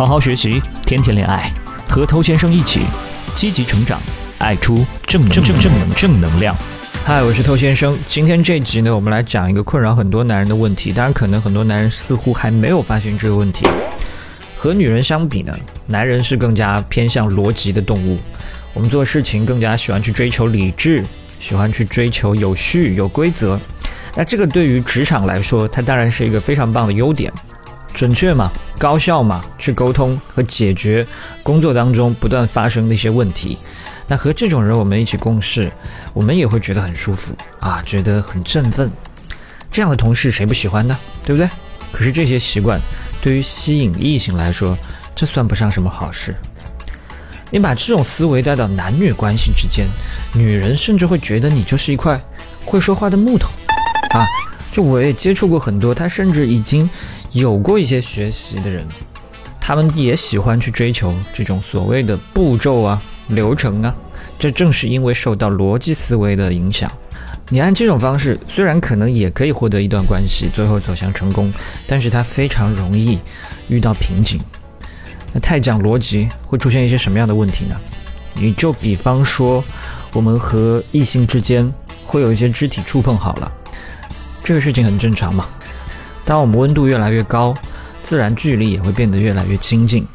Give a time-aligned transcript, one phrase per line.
[0.00, 1.52] 好好学习，天天恋爱，
[1.86, 2.80] 和偷先生一起
[3.36, 4.00] 积极成长，
[4.38, 6.56] 爱出正正正正能正能量。
[7.04, 7.94] 嗨，我是偷先生。
[8.08, 10.90] 今天这集呢，我们来讲一个困扰很多男人的问题。
[10.90, 13.66] 当然，可能很多男人似乎还没有发现这个问题。
[14.56, 15.54] 和女人相比呢，
[15.88, 18.18] 男人是更加偏向逻辑的动物。
[18.72, 21.04] 我们做事情更加喜欢去追求理智，
[21.38, 23.60] 喜欢去追求有序、有规则。
[24.16, 27.30] 那这个对于职场来说，它当然是一个非常棒的优点。
[27.92, 31.06] 准确嘛，高效嘛，去沟通和解决
[31.42, 33.58] 工作当中不断发生的一些问题。
[34.06, 35.70] 那和这种人我们一起共事，
[36.12, 38.90] 我们也会觉得很舒服啊，觉得很振奋。
[39.70, 40.98] 这样的同事谁不喜欢呢？
[41.24, 41.48] 对不对？
[41.92, 42.80] 可是这些习惯
[43.20, 44.76] 对于吸引异性来说，
[45.14, 46.34] 这算不上什么好事。
[47.50, 49.86] 你把这种思维带到男女关系之间，
[50.32, 52.20] 女人甚至会觉得你就是一块
[52.64, 53.48] 会说话的木头
[54.10, 54.24] 啊。
[54.72, 56.88] 就我也接触过很多，他甚至已经
[57.32, 58.86] 有过一些学习的人，
[59.60, 63.02] 他们也喜欢去追求这种所谓的步骤啊。
[63.28, 63.94] 流程啊，
[64.40, 66.90] 这正是因为受到逻辑思维的影响。
[67.48, 71.52] 你按这种方式，虽然可能也可以获得一段关系，最后走向成功，
[71.86, 73.20] 但是它非常容易
[73.68, 74.40] 遇到瓶颈。
[75.32, 77.76] 那太讲逻辑会出现一些什么样的问题呢？
[78.34, 79.62] 你就比方说，
[80.12, 81.72] 我们和异性之间
[82.04, 83.52] 会有一些肢体触碰，好了，
[84.42, 85.48] 这个事情很正常嘛。
[86.24, 87.54] 当我们温度越来越高，
[88.02, 90.06] 自然距离也会变得越来越亲近。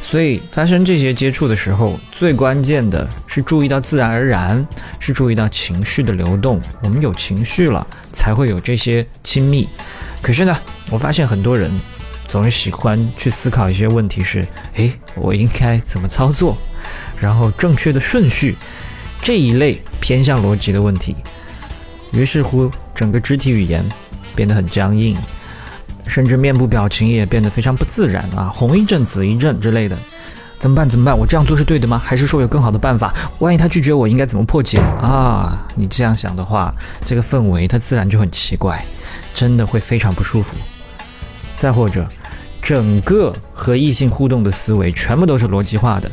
[0.00, 4.64] 所以发生这些接触的时候，最关键的是注意到自然而然，
[5.00, 6.60] 是注意到情绪的流动。
[6.82, 9.66] 我们有情绪了，才会有这些亲密。
[10.20, 10.56] 可是呢，
[10.90, 11.70] 我发现很多人
[12.28, 16.56] 总是喜欢去思考一些问题，是：诶，我应该怎么操作？
[17.18, 18.54] 然后正确的顺序，
[19.22, 21.16] 这一类偏向逻辑的问题。
[22.12, 23.82] 于是乎，整个肢体语言
[24.36, 25.16] 变得很僵硬。
[26.06, 29.96] 甚至面部表情也变得非常不自然啊，红一阵紫一阵之类的，
[30.58, 30.88] 怎么办？
[30.88, 31.16] 怎么办？
[31.16, 32.00] 我这样做是对的吗？
[32.04, 33.12] 还是说有更好的办法？
[33.38, 35.66] 万一他拒绝我，应该怎么破解啊？
[35.74, 36.72] 你这样想的话，
[37.04, 38.84] 这个氛围它自然就很奇怪，
[39.34, 40.56] 真的会非常不舒服。
[41.56, 42.06] 再或者，
[42.62, 46.10] 整个和异性互动的思维全部都是逻辑化的，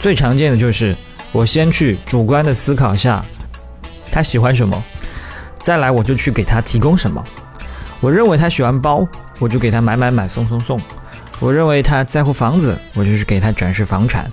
[0.00, 0.96] 最常见的就是
[1.32, 3.24] 我先去主观的思考下
[4.10, 4.82] 他喜欢什么，
[5.62, 7.22] 再来我就去给他提供什么。
[8.00, 9.06] 我认为他喜欢包，
[9.38, 10.80] 我就给他买买买送送送。
[11.40, 14.30] 我认为他在乎房子，我就去给他展示房产。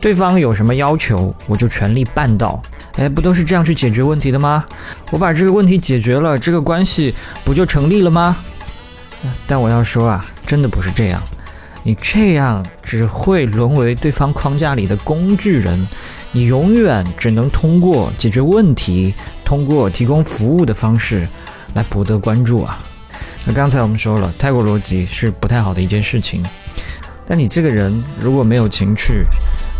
[0.00, 2.62] 对方有什么要求，我就全力办到。
[2.96, 4.64] 哎，不都是这样去解决问题的吗？
[5.10, 8.36] 我把这个问题解决了，这个关系不就成立了吗？
[9.46, 11.22] 但我要说啊，真的不是这样。
[11.82, 15.88] 你这样只会沦为对方框架里的工具人，
[16.32, 19.12] 你永远只能通过解决问题，
[19.44, 21.26] 通过提供服务的方式。
[21.74, 22.78] 来博得关注啊！
[23.44, 26.42] 那刚才我们说了，太过逻辑是不太好的一件事情。
[27.26, 29.24] 但你这个人如果没有情趣，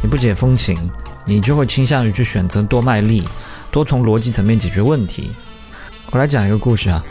[0.02, 0.76] 你不解风情，
[1.24, 3.26] 你就会倾向于去选择多卖力，
[3.70, 5.30] 多从逻辑层面解决问题。
[6.10, 7.02] 我来讲一个故事啊，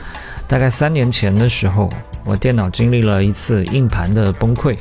[0.48, 1.92] 大概三年前的时候，
[2.24, 4.78] 我电脑经历了一次硬盘的崩溃，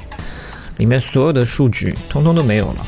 [0.78, 2.86] 里面所有的数据通通都没有了，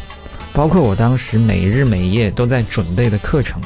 [0.53, 3.63] 包括我当时每日每夜都在准备的课程。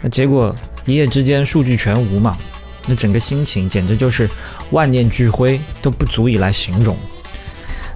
[0.00, 0.54] 那结果。
[0.84, 2.36] 一夜之间数据全无嘛，
[2.86, 4.28] 那整个心情简直就是
[4.70, 6.96] 万念俱灰，都不足以来形容。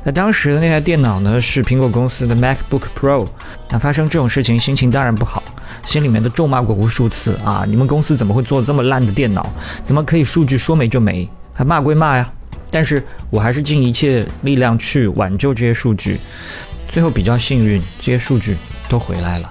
[0.04, 3.26] 那当时的那台电脑呢，是苹果公司的 MacBook Pro。
[3.68, 5.42] 那发生这种事情，心情当然不好，
[5.84, 7.64] 心里面都咒骂过无数次啊！
[7.66, 9.50] 你们公司怎么会做这么烂的电脑？
[9.82, 11.28] 怎么可以数据说没就没？
[11.52, 12.32] 还骂归骂呀，
[12.70, 16.20] 但是我还是尽一切力量去挽救这些数据。
[16.88, 18.56] 最后比较幸运，这些数据
[18.88, 19.50] 都回来了。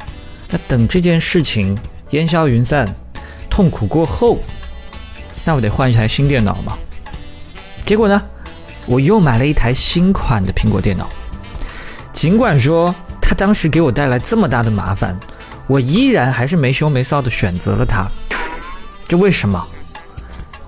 [0.50, 1.78] 那等这件事情
[2.12, 2.88] 烟消云散。
[3.56, 4.38] 痛苦过后，
[5.46, 6.78] 那我得换一台新电脑嘛。
[7.86, 8.22] 结果呢，
[8.86, 11.10] 我又买了一台新款的苹果电脑。
[12.12, 15.18] 尽管说它当时给我带来这么大的麻烦，
[15.68, 18.06] 我依然还是没羞没臊的选择了它。
[19.08, 19.66] 这为什么？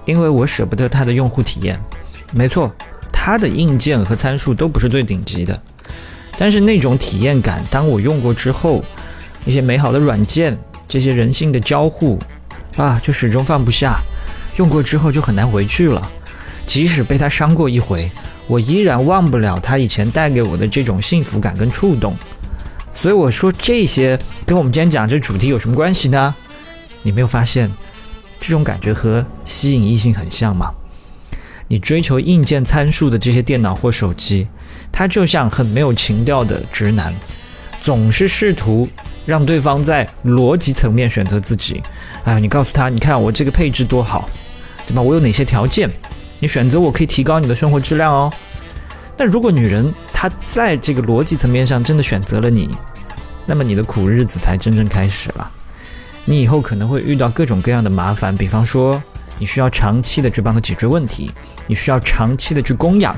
[0.06, 1.78] 因为我舍不得它的用户体验。
[2.32, 2.74] 没错，
[3.12, 5.62] 它的硬件和参数都不是最顶级的，
[6.38, 8.82] 但是那种体验感，当我用过之后，
[9.44, 10.58] 一些美好的软件，
[10.88, 12.18] 这些人性的交互。
[12.78, 14.00] 啊，就始终放不下，
[14.56, 16.12] 用过之后就很难回去了。
[16.66, 18.10] 即使被他伤过一回，
[18.48, 22.16] 我依然忘不了他以前带给我的这种幸福感跟触动。
[22.94, 26.34] 所以我说这些跟我们今天讲这主题有什么关系呢？
[27.04, 27.70] 你没有发现
[28.40, 30.72] 这种感觉和吸引异性很像吗？
[31.68, 34.48] 你追求硬件参数的这些电脑或手机，
[34.92, 37.14] 它就像很没有情调的直男，
[37.82, 38.88] 总是试图。
[39.28, 41.84] 让对方在逻辑层面选择自己，
[42.24, 44.28] 哎，你告诉他，你看我这个配置多好，
[44.88, 45.02] 对吧？
[45.02, 45.88] 我有哪些条件？
[46.40, 48.32] 你选择我可以提高你的生活质量哦。
[49.18, 52.70] 那如果女人她在这个逻辑层面上真的选择了你，
[53.46, 55.52] 那么你的苦日子才真正开始了。
[56.24, 59.02] 你以后可能会遇到各种各样的麻烦，比方说
[59.40, 61.30] 你需要长期的去帮她解决问题，
[61.68, 63.14] 你需要长期的去供养，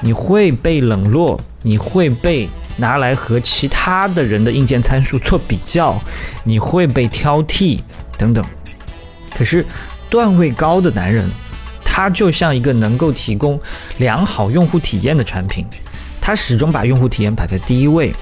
[0.00, 5.98] 你会被冷落，你会被拿来和其他的人的硬件参数做比较，
[6.44, 7.80] 你会被挑剔
[8.18, 8.44] 等等。
[9.36, 9.64] 可是
[10.08, 11.28] 段位高的男人。
[11.96, 13.60] 他就像一个能够提供
[13.98, 15.64] 良好用户体验的产品，
[16.20, 18.12] 他始终把用户体验摆在第一位。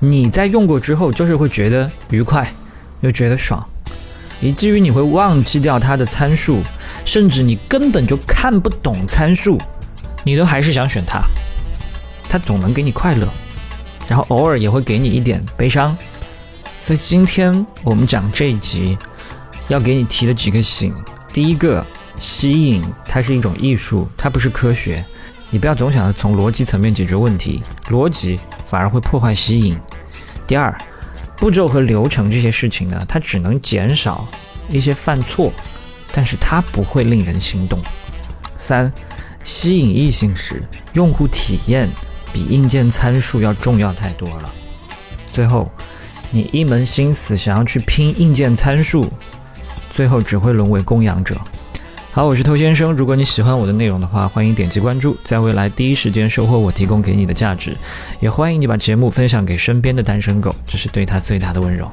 [0.00, 2.52] 你在用过之后，就是会觉得愉快，
[3.00, 3.66] 又觉得爽，
[4.42, 6.62] 以至于你会忘记掉它的参数，
[7.06, 9.58] 甚至你根本就看不懂参数，
[10.22, 11.22] 你都还是想选它。
[12.28, 13.26] 它总能给你快乐，
[14.08, 15.96] 然后偶尔也会给你一点悲伤。
[16.80, 18.96] 所以今天我们讲这一集，
[19.68, 20.94] 要给你提的几个醒，
[21.32, 21.84] 第一个。
[22.18, 25.04] 吸引它是一种艺术，它不是科学。
[25.50, 29.78] 你不要总想着从逻辑层面解决问题，逻辑反而会破坏吸引。
[30.46, 30.74] 第二，
[31.36, 34.26] 步骤和流程这些事情呢，它只能减少
[34.70, 35.52] 一些犯错，
[36.10, 37.78] 但是它不会令人心动。
[38.56, 38.90] 三，
[39.44, 40.62] 吸引异性时，
[40.94, 41.86] 用户体验
[42.36, 44.52] 比硬件参数要重要太多了。
[45.32, 45.72] 最后，
[46.30, 49.10] 你一门心思想要去拼硬件参数，
[49.90, 51.34] 最后只会沦为供养者。
[52.12, 52.92] 好，我是偷先生。
[52.92, 57.74] 如果你喜欢我的内容的话，欢迎点击关注，在未来第一时间收获我提供给你的价值。
[58.20, 61.90] 也欢迎你把节目分享给身边的单身狗，这是对他最大的温柔。